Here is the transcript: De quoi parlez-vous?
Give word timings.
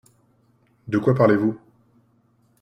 De 0.87 0.97
quoi 0.97 1.13
parlez-vous? 1.13 1.59